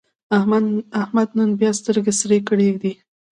[1.01, 2.93] احمد نن بیا سترګې سرې کړې دي.